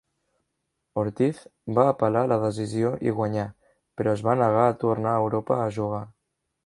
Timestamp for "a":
4.71-4.75, 5.19-5.25, 5.67-5.69